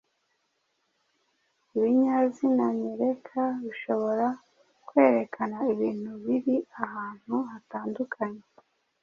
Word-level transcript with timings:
Ibinyazina 1.75 2.65
nyereka 2.79 3.41
bishobora 3.63 4.27
kwerekana 4.87 5.57
ibintu 5.73 6.11
biri 6.23 6.55
ahantu 6.83 7.35
hatandukanye 7.51 8.43